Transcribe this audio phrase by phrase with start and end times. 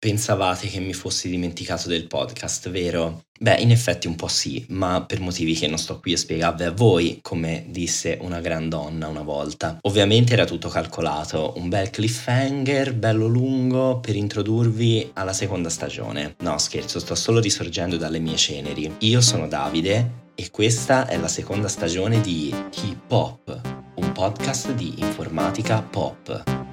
[0.00, 3.24] Pensavate che mi fossi dimenticato del podcast, vero?
[3.38, 6.64] Beh, in effetti un po' sì, ma per motivi che non sto qui a spiegarvi
[6.64, 9.76] a voi, come disse una gran donna una volta.
[9.82, 16.34] Ovviamente era tutto calcolato, un bel cliffhanger, bello lungo, per introdurvi alla seconda stagione.
[16.38, 18.90] No, scherzo, sto solo risorgendo dalle mie ceneri.
[19.00, 22.50] Io sono Davide e questa è la seconda stagione di
[22.84, 26.69] Hip Hop, un podcast di informatica pop.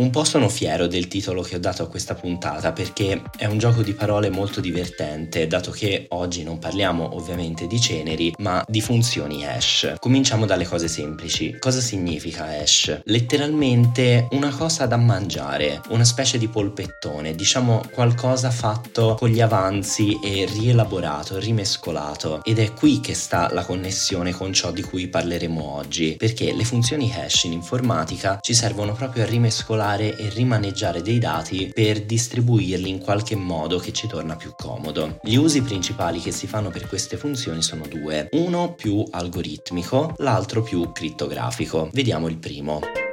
[0.00, 3.58] Un po' sono fiero del titolo che ho dato a questa puntata perché è un
[3.58, 8.80] gioco di parole molto divertente, dato che oggi non parliamo ovviamente di ceneri, ma di
[8.80, 9.96] funzioni hash.
[9.98, 11.54] Cominciamo dalle cose semplici.
[11.58, 13.02] Cosa significa hash?
[13.04, 20.18] Letteralmente una cosa da mangiare, una specie di polpettone, diciamo qualcosa fatto con gli avanzi
[20.24, 22.40] e rielaborato, rimescolato.
[22.42, 26.64] Ed è qui che sta la connessione con ciò di cui parleremo oggi, perché le
[26.64, 32.02] funzioni hash in informatica ci servono proprio a rimescolare creare e rimaneggiare dei dati per
[32.02, 35.18] distribuirli in qualche modo che ci torna più comodo.
[35.22, 40.62] Gli usi principali che si fanno per queste funzioni sono due, uno più algoritmico, l'altro
[40.62, 41.90] più crittografico.
[41.92, 43.09] Vediamo il primo.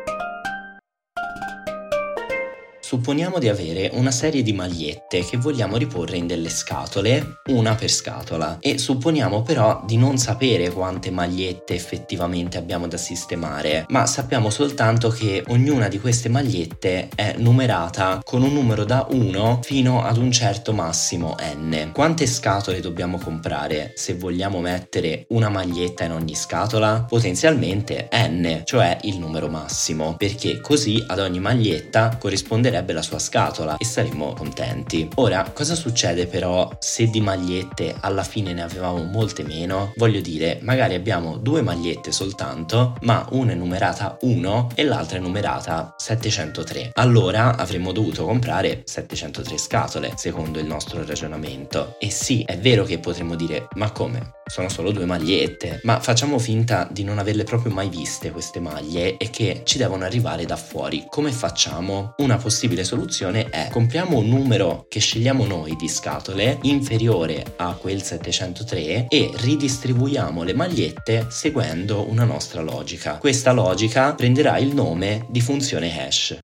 [2.88, 7.91] Supponiamo di avere una serie di magliette che vogliamo riporre in delle scatole, una per
[7.91, 14.49] scatola, e supponiamo però di non sapere quante magliette effettivamente abbiamo da sistemare, ma sappiamo
[14.49, 20.15] soltanto che ognuna di queste magliette è numerata con un numero da 1 fino ad
[20.15, 21.89] un certo massimo n.
[21.93, 27.03] Quante scatole dobbiamo comprare se vogliamo mettere una maglietta in ogni scatola?
[27.05, 33.20] Potenzialmente n, cioè il numero massimo, perché così ad ogni maglietta corrisponderebbe piacerebbe la sua
[33.20, 35.08] scatola e saremmo contenti.
[35.16, 39.94] Ora, cosa succede però se di magliette alla fine ne avevamo molte meno?
[39.95, 45.22] Voglio dire, magari abbiamo due magliette soltanto, ma una è numerata 1 e l'altra è
[45.22, 46.92] numerata 703.
[46.93, 51.95] Allora avremmo dovuto comprare 703 scatole, secondo il nostro ragionamento.
[51.99, 54.36] E sì, è vero che potremmo dire, ma come?
[54.45, 59.17] Sono solo due magliette, ma facciamo finta di non averle proprio mai viste queste maglie
[59.17, 61.05] e che ci devono arrivare da fuori.
[61.10, 62.14] Come facciamo?
[62.20, 67.73] Una possibilità possibile soluzione è compriamo un numero che scegliamo noi di scatole inferiore a
[67.73, 73.17] quel 703 e ridistribuiamo le magliette seguendo una nostra logica.
[73.17, 76.38] Questa logica prenderà il nome di funzione hash.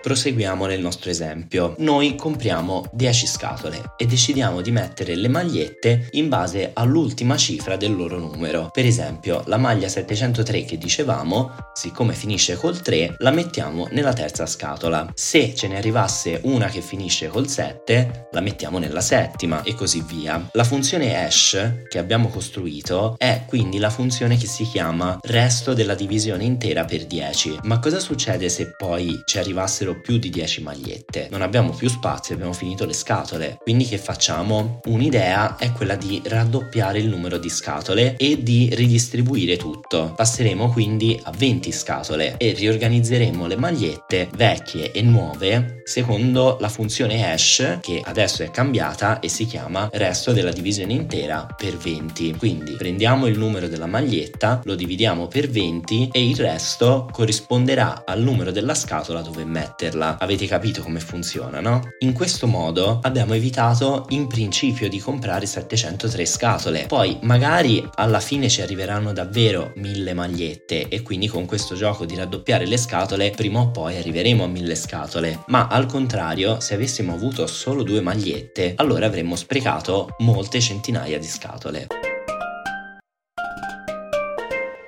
[0.00, 1.74] Proseguiamo nel nostro esempio.
[1.78, 7.94] Noi compriamo 10 scatole e decidiamo di mettere le magliette in base all'ultima cifra del
[7.94, 8.70] loro numero.
[8.72, 14.46] Per esempio, la maglia 703 che dicevamo, siccome finisce col 3, la mettiamo nella terza
[14.46, 15.10] scatola.
[15.14, 20.02] Se ce ne arrivasse una che finisce col 7, la mettiamo nella settima e così
[20.06, 20.48] via.
[20.52, 25.94] La funzione hash che abbiamo costruito è quindi la funzione che si chiama resto della
[25.94, 27.58] divisione intera per 10.
[27.64, 31.28] Ma cosa succede se poi ci arrivassero fossero più di 10 magliette.
[31.30, 33.58] Non abbiamo più spazio, abbiamo finito le scatole.
[33.60, 34.80] Quindi che facciamo?
[34.86, 40.12] Un'idea è quella di raddoppiare il numero di scatole e di ridistribuire tutto.
[40.16, 47.32] Passeremo quindi a 20 scatole e riorganizzeremo le magliette vecchie e nuove secondo la funzione
[47.32, 52.36] hash che adesso è cambiata e si chiama resto della divisione intera per 20.
[52.36, 58.22] Quindi prendiamo il numero della maglietta, lo dividiamo per 20 e il resto corrisponderà al
[58.22, 60.18] numero della scatola dove mettere metterla.
[60.18, 61.92] Avete capito come funziona, no?
[62.00, 66.84] In questo modo abbiamo evitato in principio di comprare 703 scatole.
[66.86, 72.14] Poi magari alla fine ci arriveranno davvero mille magliette e quindi con questo gioco di
[72.14, 75.44] raddoppiare le scatole prima o poi arriveremo a mille scatole.
[75.46, 81.26] Ma al contrario, se avessimo avuto solo due magliette, allora avremmo sprecato molte centinaia di
[81.26, 82.09] scatole.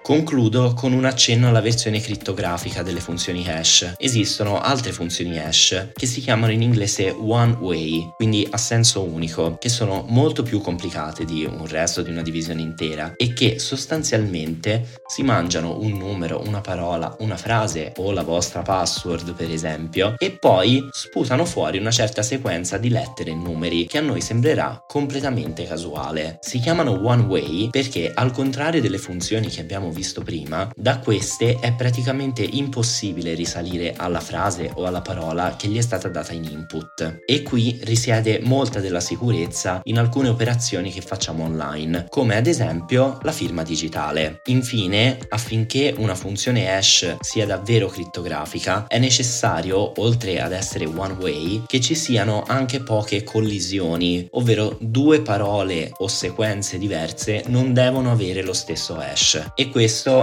[0.02, 3.94] Concludo con un accenno alla versione crittografica delle funzioni hash.
[3.96, 9.56] Esistono altre funzioni hash che si chiamano in inglese one way, quindi a senso unico,
[9.60, 14.88] che sono molto più complicate di un resto di una divisione intera e che sostanzialmente
[15.06, 20.32] si mangiano un numero, una parola, una frase o la vostra password per esempio e
[20.32, 25.64] poi sputano fuori una certa sequenza di lettere e numeri che a noi sembrerà completamente
[25.64, 26.38] casuale.
[26.40, 31.58] Si chiamano one way perché al contrario delle funzioni che abbiamo visto prima, da queste
[31.60, 36.44] è praticamente impossibile risalire alla frase o alla parola che gli è stata data in
[36.44, 37.20] input.
[37.24, 43.18] E qui risiede molta della sicurezza in alcune operazioni che facciamo online, come ad esempio
[43.22, 44.40] la firma digitale.
[44.46, 51.62] Infine, affinché una funzione hash sia davvero crittografica, è necessario, oltre ad essere one way,
[51.66, 58.42] che ci siano anche poche collisioni, ovvero due parole o sequenze diverse non devono avere
[58.42, 59.52] lo stesso hash.
[59.54, 59.81] E questo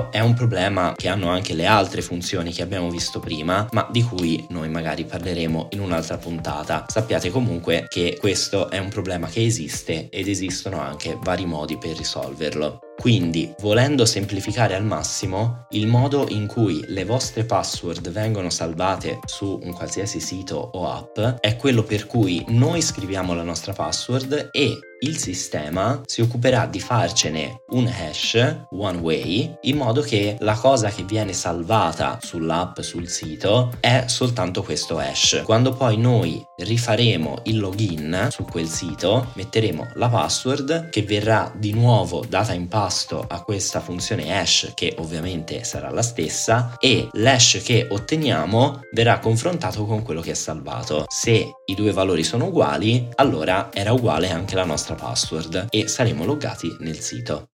[0.09, 4.01] è un problema che hanno anche le altre funzioni che abbiamo visto prima, ma di
[4.01, 6.85] cui noi magari parleremo in un'altra puntata.
[6.88, 11.97] Sappiate comunque che questo è un problema che esiste ed esistono anche vari modi per
[11.97, 12.88] risolverlo.
[13.00, 19.57] Quindi, volendo semplificare al massimo, il modo in cui le vostre password vengono salvate su
[19.63, 24.80] un qualsiasi sito o app è quello per cui noi scriviamo la nostra password e
[25.01, 30.90] il sistema si occuperà di farcene un hash one way in modo che la cosa
[30.90, 35.44] che viene salvata sull'app, sul sito, è soltanto questo hash.
[35.46, 41.72] Quando poi noi rifaremo il login su quel sito, metteremo la password che verrà di
[41.72, 47.62] nuovo data in pasto a questa funzione hash che ovviamente sarà la stessa e l'hash
[47.63, 51.06] che otteniamo verrà confrontato con quello che è salvato.
[51.07, 56.25] Se i due valori sono uguali, allora era uguale anche la nostra password e saremo
[56.25, 57.50] loggati nel sito.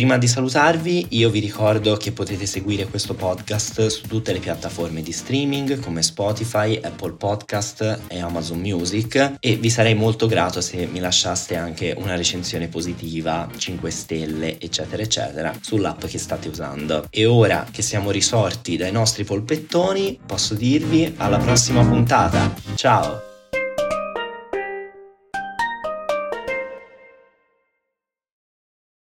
[0.00, 5.02] Prima di salutarvi, io vi ricordo che potete seguire questo podcast su tutte le piattaforme
[5.02, 10.86] di streaming come Spotify, Apple Podcast e Amazon Music e vi sarei molto grato se
[10.86, 17.06] mi lasciaste anche una recensione positiva, 5 stelle, eccetera, eccetera, sull'app che state usando.
[17.10, 22.54] E ora che siamo risorti dai nostri polpettoni, posso dirvi alla prossima puntata.
[22.74, 23.29] Ciao!